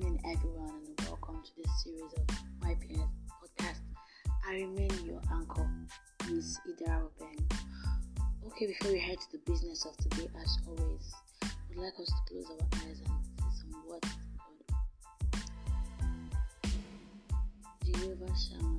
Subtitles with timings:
[0.00, 2.24] evening, everyone, and welcome to this series of
[2.60, 3.80] YPS podcast.
[4.48, 5.68] I remain your anchor,
[6.30, 7.46] Miss Idara Ben.
[8.46, 11.12] Okay, before we head to the business of today, as always,
[11.68, 14.08] would like us to close our eyes and say some words.
[17.84, 18.69] Jehovah Shammah,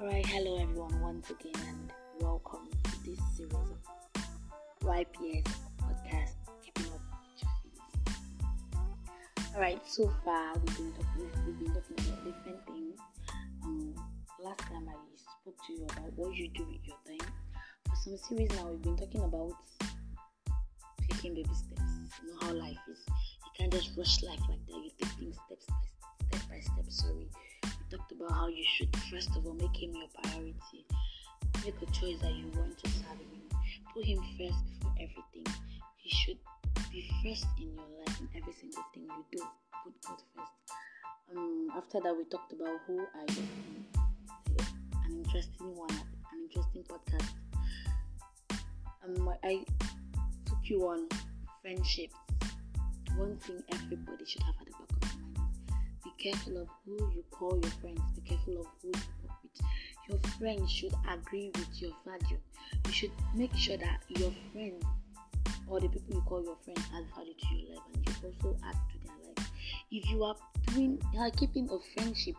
[0.00, 3.76] Alright, hello everyone once again and welcome to this series of
[4.82, 5.44] YPS
[5.76, 7.02] podcast, Keeping Up
[8.06, 8.16] with.
[9.54, 12.98] Alright, so far we've been talking, we've been talking about different things.
[13.62, 13.94] Um,
[14.42, 14.94] last time I
[15.42, 17.28] spoke to you about what you do with your time.
[17.84, 19.52] For some series now, we've been talking about
[21.10, 21.82] taking baby steps.
[22.24, 23.04] You know how life is.
[23.06, 24.76] You can't just rush life like that.
[24.82, 25.29] You things
[28.20, 30.84] about how you should first of all make him your priority.
[31.64, 33.42] Make a choice that you want to serve him.
[33.94, 35.46] Put him first before everything.
[35.96, 36.38] He should
[36.92, 39.44] be first in your life in every single thing you do.
[39.84, 41.36] Put God first.
[41.36, 43.42] Um, after that, we talked about who are you.
[45.04, 47.30] An interesting one, an interesting podcast.
[49.04, 49.64] Um, I
[50.46, 51.08] took you on
[51.62, 52.14] friendships.
[53.16, 55.29] One thing everybody should have at the back of their mind
[56.20, 58.00] be careful of who you call your friends.
[58.14, 59.62] Be careful of who you work with.
[60.08, 62.38] Your friends should agree with your value.
[62.86, 64.84] You should make sure that your friends
[65.66, 68.56] or the people you call your friends add value to your life and you also
[68.64, 69.50] add to their life.
[69.90, 70.34] If you are
[70.66, 72.34] doing you are keeping a friendship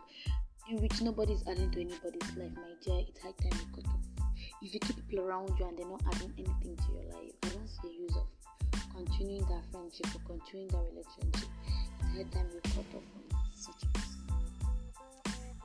[0.70, 3.90] in which nobody is adding to anybody's life, my dear, it's high time you cut
[3.90, 4.26] off.
[4.62, 7.48] If you keep people around you and they're not adding anything to your life, I
[7.48, 11.48] don't see the use of continuing that friendship or continuing that relationship.
[12.00, 14.22] It's high time you cut off person.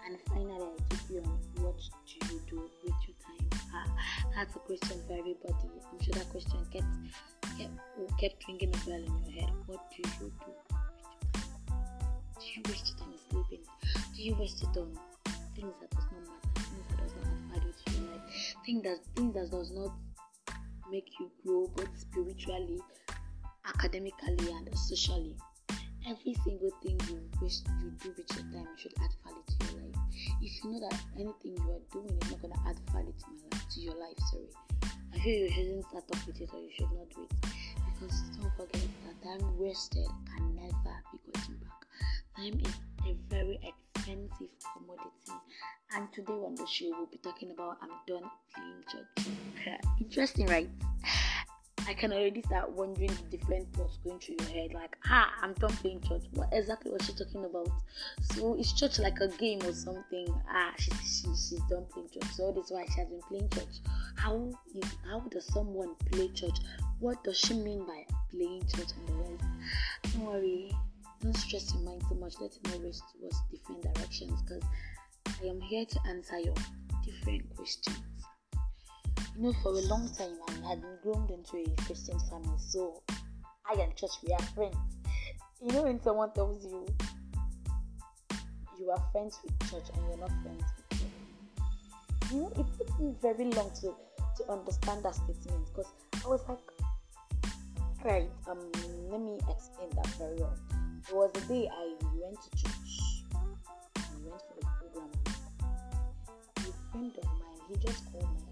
[0.06, 3.50] And finally, I keep you on what do you do with your time?
[3.74, 3.86] Ah,
[4.36, 5.54] that's a question for everybody.
[5.92, 6.86] I'm sure that question kept
[7.58, 9.54] kept, kept ringing a bell in your head.
[9.66, 10.54] What do you do?
[12.40, 13.66] Do you waste your time sleeping?
[14.16, 14.98] Do you waste it on
[15.56, 18.84] things that does not matter, things that does not add value to your life, things
[18.84, 19.92] that things that does not
[20.92, 22.80] make you grow both spiritually,
[23.66, 25.36] academically, and socially?
[26.06, 29.84] Every single thing you wish you do with your time should add value to your
[29.84, 30.02] life.
[30.42, 33.58] If you know that anything you are doing is not gonna add value to my
[33.58, 34.50] life, to your life, sorry,
[35.14, 37.32] I feel you shouldn't start off with it or you should not do it.
[38.00, 41.82] Because don't forget that time wasted can never be gotten back.
[42.36, 42.74] Time is
[43.08, 45.34] a very expensive commodity.
[45.96, 49.28] And today on the show, we'll be talking about I'm done playing church.
[50.02, 50.70] Interesting, right?
[51.88, 54.74] I can already start wondering the different thoughts going through your head.
[54.74, 56.24] Like, ah, I'm done playing church.
[56.34, 57.70] What exactly was she talking about?
[58.34, 60.28] So is church like a game or something?
[60.50, 62.30] Ah, she, she she's done playing church.
[62.34, 63.80] So that's why she has been playing church.
[64.18, 66.58] How is how does someone play church?
[67.00, 69.44] What does she mean by playing church and the rest?
[70.04, 70.72] Don't worry,
[71.22, 72.34] don't stress your mind too much.
[72.42, 74.64] Let not race towards different directions because
[75.42, 76.56] I am here to answer your
[77.06, 77.98] different questions.
[79.38, 83.04] You know, for a long time I had been groomed into a Christian family, so
[83.70, 84.76] I and church we are friends.
[85.62, 86.88] You know, when someone tells you
[88.80, 93.00] you are friends with church and you're not friends with church, you know, it took
[93.00, 93.94] me very long to
[94.38, 95.92] to understand that statement because
[96.26, 96.58] I was like,
[98.04, 98.72] right, um,
[99.12, 100.58] let me explain that very well.
[101.08, 103.24] It was the day I went to church.
[103.36, 105.12] I went for a program.
[106.58, 108.47] A friend of mine, he just called attention.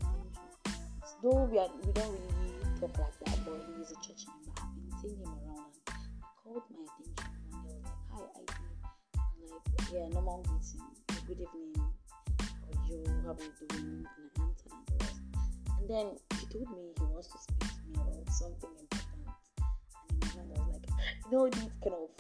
[1.25, 4.61] Though we are, we don't really talk like that, but he is a church member.
[4.61, 7.33] I've been seeing him around, and he called my attention
[7.65, 7.81] day.
[7.81, 10.85] I was like, "Hi, I I'm like, "Yeah, normal greeting.
[11.25, 11.81] Good evening.
[11.81, 13.01] How are you?
[13.25, 15.17] How are you doing?" And I answered and the rest.
[15.79, 16.05] And then
[16.37, 19.25] he told me he wants to speak to me about something important.
[19.97, 20.85] And in my mind, I was like,
[21.25, 22.13] you know, these kind of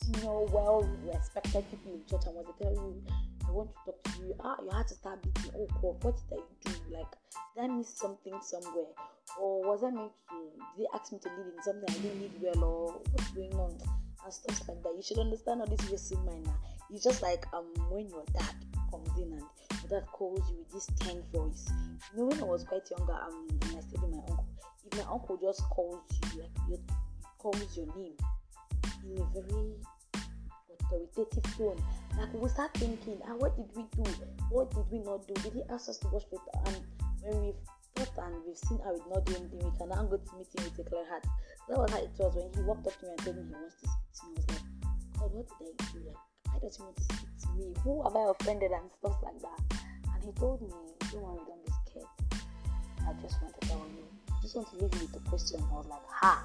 [0.00, 3.25] senior, well respected people in church, and when they tell you, I
[3.56, 5.52] want to talk to you, ah, you had to start beating.
[5.56, 6.96] Oh, God, what did I do?
[6.96, 7.12] Like,
[7.54, 8.92] did I miss something somewhere?
[9.40, 10.36] Or was I meant to,
[10.76, 12.64] did they ask me to lead in something I didn't lead well?
[12.64, 13.78] Or what's going on?
[14.24, 14.92] And stuff like that.
[14.96, 16.54] You should understand all this racing now.
[16.90, 18.54] It's just like um when your dad
[18.90, 19.42] comes in and
[19.82, 21.70] your dad calls you with this tense voice.
[22.12, 24.46] You know, when I was quite younger, um, and I stayed with my uncle,
[24.90, 26.02] if my uncle just calls
[26.34, 26.78] you, like, your,
[27.38, 28.16] calls your name
[29.04, 29.74] in a very
[30.90, 31.82] authoritative tone.
[32.18, 34.10] Like we start thinking, ah, what did we do?
[34.50, 35.34] What did we not do?
[35.34, 36.54] Did he ask us to wash later?
[36.66, 36.80] And
[37.22, 37.60] when we've
[37.96, 40.36] thought and we've seen how we did not do anything, we can now go to
[40.36, 41.26] meet him with a clear heart.
[41.68, 43.52] That was how it was when he walked up to me and told me he
[43.52, 44.58] wants to speak to me.
[45.18, 45.98] I was like, God, what did I do?
[46.06, 47.66] Like, why does he want to speak to me?
[47.84, 49.60] Who have I offended and stuff like that?
[50.14, 50.72] And he told me,
[51.12, 52.12] don't worry, don't be scared.
[53.04, 54.04] I just want to tell you.
[54.30, 55.60] I just want to leave you with a question.
[55.60, 56.44] I was like, ha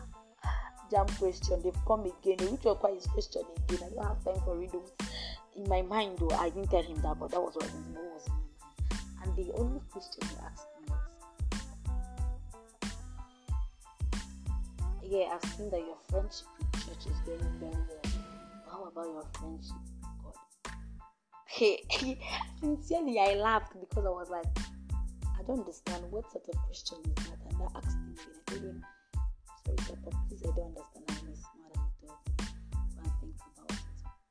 [0.92, 1.62] jam question.
[1.64, 2.38] They've come again.
[2.52, 3.80] Which require his question again.
[3.86, 4.92] I don't have time for riddles.
[5.56, 8.30] In my mind, though, I didn't tell him that, but that was what was.
[9.24, 11.00] And the only question he asked me was,
[15.04, 18.02] "Yeah, I've seen that your friendship with church is going very well.
[18.70, 20.36] How about your friendship with God?"
[21.48, 21.84] Hey,
[22.60, 24.46] sincerely, I laughed because I was like,
[25.38, 28.16] "I don't understand what sort of question is that." And I asked him
[29.66, 31.06] but please, I don't understand.
[31.10, 32.46] I'm smart and he told me.
[32.98, 33.84] And think about it.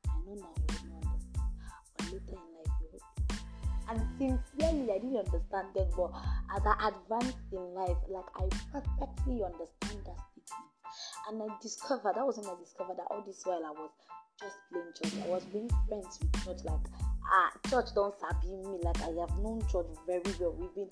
[0.07, 1.51] I know now you would not understand,
[1.97, 3.05] but later in life you would.
[3.91, 6.11] And sincerely, I didn't understand then, but
[6.55, 10.71] as I advanced in life, like I perfectly understand that statement.
[11.29, 13.91] And I discovered that was when I discovered that all this while I was
[14.41, 15.15] just playing church.
[15.25, 16.87] I was being friends with church, like
[17.27, 18.79] ah, church don't sabi me.
[18.83, 20.55] Like I have known church very well.
[20.59, 20.91] We've been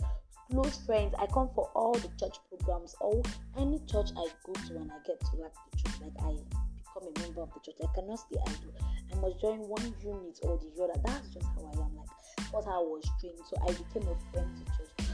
[0.50, 1.14] close friends.
[1.18, 3.22] I come for all the church programs, or
[3.58, 7.12] any church I go to when I get to like the church, like I become
[7.14, 7.76] a member of the church.
[7.82, 8.74] I cannot stay idle.
[9.12, 11.00] I must join one unit or the other.
[11.04, 11.96] That's just how I am.
[11.96, 12.08] Like
[12.52, 13.38] what I was trained.
[13.48, 15.08] So I became a friend to church.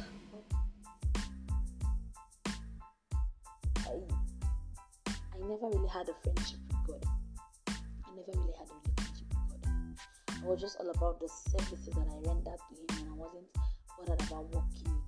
[3.86, 4.00] I
[5.34, 7.04] I never really had a friendship with God.
[7.68, 10.42] I never really had a relationship with God.
[10.42, 13.46] I was just all about the services that I rendered to Him, and I wasn't
[13.98, 15.03] bothered about working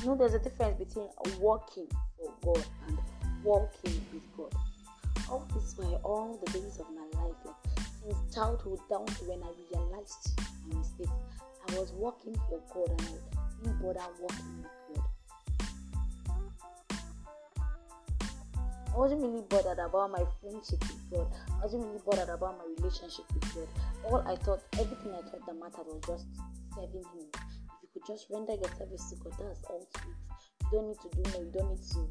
[0.00, 1.08] you know, there's a difference between
[1.40, 2.98] walking for God and
[3.42, 4.54] walking with God.
[5.30, 7.54] All this while, all the days of my life, like
[8.02, 11.08] since childhood down to when I realized my mistake,
[11.68, 15.04] I was walking for God and I didn't bother working with God.
[18.94, 21.26] I wasn't really bothered about my friendship with God.
[21.60, 23.68] I wasn't really bothered about my relationship with God.
[24.04, 26.26] All I thought, everything I thought that mattered was just
[26.74, 27.26] serving Him
[28.06, 29.34] just render your service to God.
[29.38, 29.86] That's all.
[30.72, 31.42] You don't need to do more.
[31.44, 32.08] You don't need to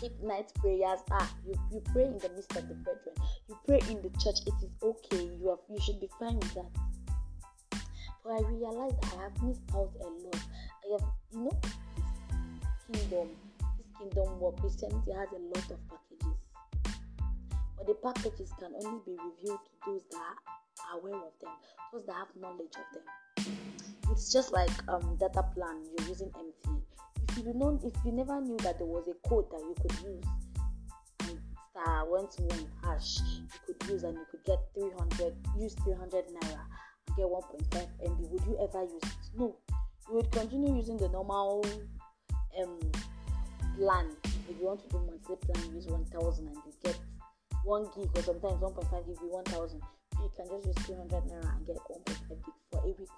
[0.00, 1.00] keep night prayers.
[1.10, 3.14] Ah, you, you pray in the midst of the brethren.
[3.48, 4.42] You pray in the church.
[4.46, 5.22] It is okay.
[5.22, 6.70] You have you should be fine with that.
[8.24, 10.36] But I realized I have missed out a lot.
[10.36, 14.60] I have you know this kingdom, this kingdom work.
[14.60, 16.38] Christianity has a lot of packages.
[17.76, 21.50] But the packages can only be revealed to those that are aware of them,
[21.92, 23.02] those that have knowledge of them
[24.12, 26.80] it's just like um data plan you're using MTN.
[27.30, 29.92] If you don't, if you never knew that there was a code that you could
[30.04, 30.24] use,
[31.20, 35.74] and star one to one hash you could use and you could get 300, use
[35.82, 36.60] 300 naira
[37.06, 39.38] and get 1.5 MB, would you ever use it?
[39.38, 39.56] No,
[40.08, 41.64] you would continue using the normal
[42.60, 42.78] um
[43.78, 44.06] plan.
[44.50, 46.98] If you want to do monthly plan, use 1000 and you get
[47.64, 49.80] 1 gig or sometimes 1.5 gig, 1000.
[50.20, 53.08] You can just use 300 naira and get 1.5 gig for a week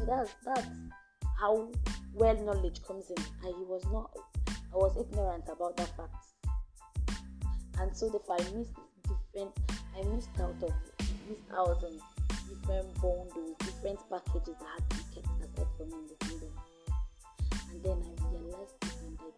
[0.00, 0.66] so that's that's
[1.38, 1.70] how
[2.14, 3.22] well knowledge comes in.
[3.44, 4.10] And he was not
[4.72, 6.14] I was ignorant about that fact.
[7.78, 8.72] And so if I missed
[9.04, 9.52] different
[9.96, 10.72] I missed out of
[11.28, 12.00] missed out on
[12.48, 16.52] different bundles, different packages that had to be kept aside for me in the kingdom.
[17.70, 19.28] And then I realized it and I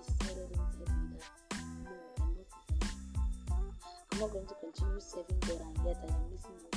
[0.00, 2.48] decided inside me that no, I'm not
[4.12, 6.67] I'm not going to continue serving God and yet I am missing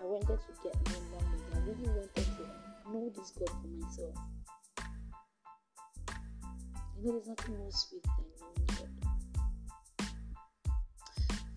[0.00, 1.44] I wanted to get more knowledge.
[1.52, 4.16] I really wanted to uh, know this God for myself.
[6.96, 8.92] You know, there's nothing more sweet than knowing God.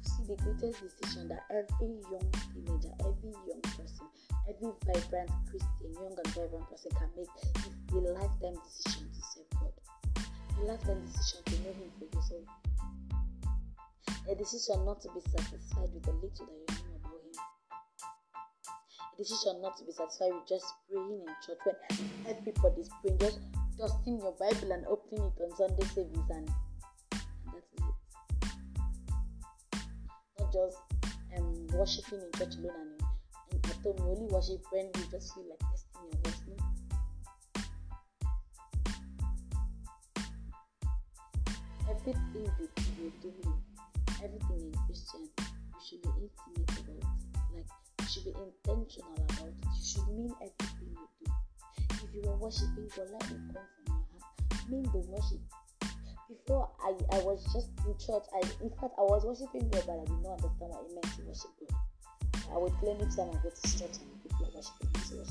[0.03, 4.11] See, the greatest decision that every young teenager, every young person,
[4.51, 9.49] every vibrant Christian, young and vibrant person can make is a lifetime decision to serve
[9.55, 9.71] God.
[10.59, 12.43] A lifetime decision to know Him for yourself.
[14.27, 17.03] A decision not to be satisfied with the little that you know
[19.17, 21.75] decision not to be satisfied with just praying in church when
[22.27, 23.39] everybody's praying, just
[23.77, 26.47] dusting your Bible and opening it on Sunday service, and,
[27.51, 27.95] that is it.
[30.39, 30.77] Not just
[31.37, 33.01] um, worshiping in church alone and,
[33.51, 36.41] and at home, only worship when you just feel like testing your voice.
[41.89, 43.53] Everything you, you're doing,
[44.23, 47.12] everything in Christian, you should be intimate about
[48.13, 49.55] should be intentional about it.
[49.65, 51.31] You should mean everything you do.
[51.89, 54.69] If you are worshiping God, let it come from your heart.
[54.69, 55.41] Mean the worship.
[56.29, 58.25] before I, I was just in church.
[58.37, 61.09] I in fact I was worshiping God, but I did not understand what it meant
[61.17, 61.73] to worship God.
[62.53, 65.25] I would claim each time I go to church and people are worshiping me to.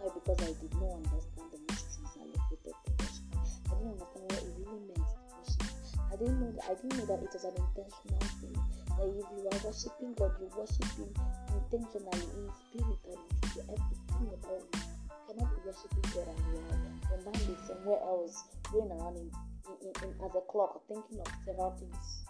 [0.00, 0.08] Why?
[0.16, 3.24] Because I did not understand the mysteries allocated to worship.
[3.36, 5.60] I didn't understand what it really meant to worship.
[6.08, 8.56] I didn't know that I didn't know that it was an intentional thing.
[8.96, 11.12] That if you are worshiping God, you worship Him
[11.52, 13.20] intentionally in spirit and
[13.52, 13.68] truth.
[13.68, 14.80] Everything about you
[15.28, 19.30] cannot be worshiping God and you are your mind is somewhere else going around in,
[19.80, 22.24] in, in, as a clock thinking of several things.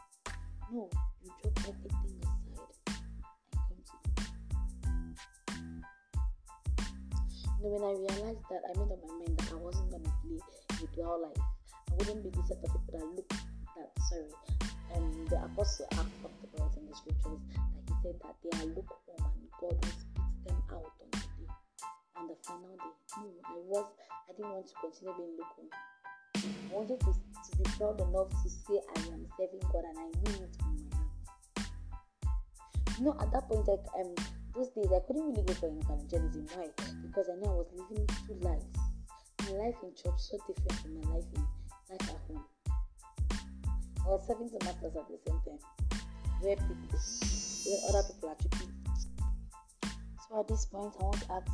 [0.73, 0.89] No,
[1.25, 3.01] you drop everything aside and
[3.55, 4.27] come to God.
[7.63, 10.39] You when I realized that, I made up my mind that I wasn't gonna play
[10.83, 11.43] a dual life.
[11.91, 14.76] I wouldn't be the set of people that look that sorry.
[14.95, 18.67] And the apostle Act talked about in the scriptures that he said that they are
[18.67, 21.49] lukewarm and God will spit them out on the day,
[22.17, 22.95] on the final day.
[23.19, 23.87] No, I was
[24.29, 25.71] I didn't want to continue being lukewarm.
[26.37, 30.07] I wanted to, to be proud enough to say I am serving God and I
[30.23, 31.07] mean it from my heart.
[32.99, 34.15] You know, at that point, like um,
[34.55, 36.47] those days I couldn't really go for evangelism.
[36.55, 36.69] Why?
[37.03, 38.65] Because I knew I was living two lives.
[39.45, 41.43] My life in church so different from my life in
[41.91, 42.45] life at home.
[44.07, 45.59] Was serving the masters at the same time,
[46.41, 48.73] where people, where other people are tripping.
[50.23, 51.51] So at this point, I want to ask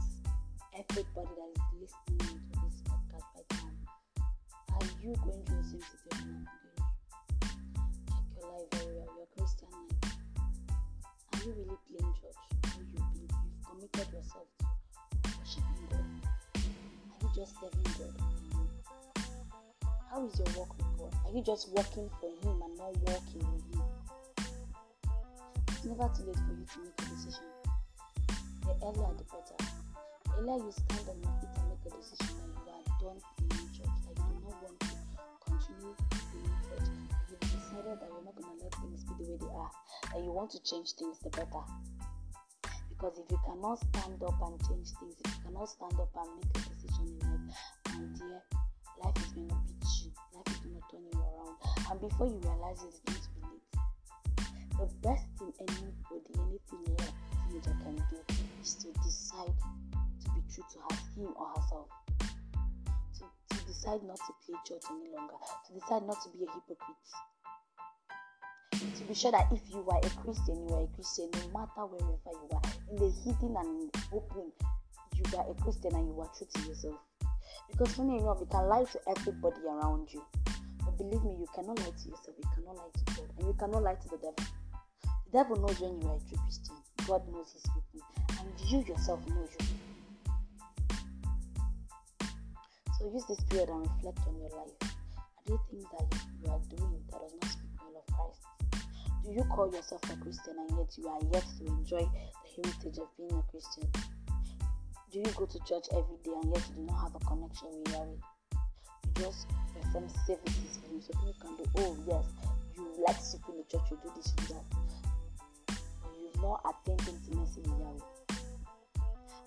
[0.76, 3.72] everybody that is listening to this podcast right now:
[4.76, 6.46] Are you going through the same situation?
[7.40, 10.12] Check your life very well, your Christian life.
[11.32, 12.42] Are you really playing church?
[12.76, 13.32] Or you you've
[13.64, 14.66] committed yourself to
[15.40, 16.04] worshiping God?
[16.52, 18.41] Are you just serving God?
[20.12, 21.14] How is your walk with God?
[21.24, 23.80] Are you just walking for Him and not walking with Him?
[25.72, 27.48] It's never too late for you to make a decision.
[28.60, 29.56] The earlier the better.
[29.56, 33.24] The earlier you stand on your feet and make a decision that you are done
[33.40, 34.92] playing church, that you do not want to
[35.48, 36.88] continue playing church,
[37.32, 39.72] you've decided that you're not going to let things be the way they are,
[40.12, 41.64] that you want to change things the better.
[42.92, 46.36] Because if you cannot stand up and change things, if you cannot stand up and
[46.36, 47.56] make a decision in life,
[47.96, 48.44] my dear,
[49.00, 49.61] life is going to
[51.92, 53.68] And before you realize it, it's going to be late.
[54.80, 57.04] The best thing anybody, anything a
[57.52, 58.16] teenager can do
[58.62, 59.52] is to decide
[60.24, 61.88] to be true to her, him or herself.
[62.18, 65.34] To, to decide not to play church any longer.
[65.68, 67.08] To decide not to be a hypocrite.
[68.96, 71.84] To be sure that if you are a Christian, you are a Christian no matter
[71.84, 72.62] wherever you are.
[72.88, 74.50] In the hidden and in the open,
[75.12, 76.96] you are a Christian and you are true to yourself.
[77.70, 80.24] Because funny enough, you can lie to everybody around you.
[81.02, 83.82] Believe me, you cannot lie to yourself, you cannot lie to God, and you cannot
[83.82, 84.36] lie to the devil.
[85.02, 86.76] The devil knows when you are a true Christian.
[87.08, 88.06] God knows his people.
[88.38, 89.66] And you yourself know you.
[93.00, 94.78] So use this period and reflect on your life.
[95.18, 96.06] Are there things that
[96.38, 98.40] you are doing that does not speak well of Christ?
[99.24, 102.98] Do you call yourself a Christian and yet you are yet to enjoy the heritage
[103.02, 103.90] of being a Christian?
[105.10, 107.74] Do you go to church every day and yet you do not have a connection
[107.74, 108.31] with Yahweh?
[109.22, 111.00] Just perform services for you.
[111.00, 112.26] so people can do, oh yes,
[112.74, 114.66] you like people in the church, you do this, you do that.
[115.68, 118.02] But you've not attained intimacy with Yahweh.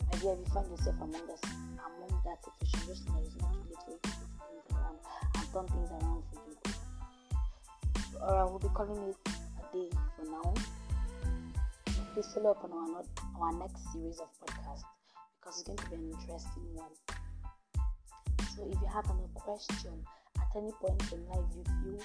[0.08, 1.44] My dear, if you find yourself among us,
[1.76, 4.96] among that situation, just know it's not too late for you to put things around
[5.36, 6.56] and turn things around for you.
[8.24, 10.54] Alright, we'll be calling it a day for now.
[12.14, 13.04] Please follow up on our,
[13.44, 14.88] our next series of podcasts
[15.36, 16.96] because it's going to be an interesting one.
[18.56, 19.94] So if you have any question
[20.40, 22.00] at any point in life you feel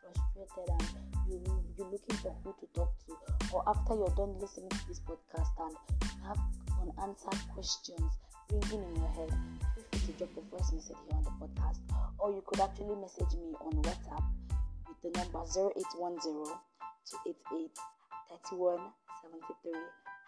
[0.00, 0.88] frustrated and
[1.28, 1.40] you
[1.76, 3.16] you're looking for who to talk to,
[3.52, 6.38] or after you're done listening to this podcast and you have
[6.80, 8.12] unanswered questions
[8.52, 9.30] ringing in your head,
[9.74, 11.78] feel free to drop a voice message here on the podcast,
[12.18, 14.22] or you could actually message me on WhatsApp
[14.86, 16.54] with the number 0810
[17.10, 17.70] 288
[18.50, 19.72] 3173.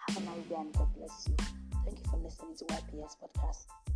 [0.09, 1.37] Have a nice day and God bless you.
[1.85, 3.96] Thank you for listening to YPS Podcast.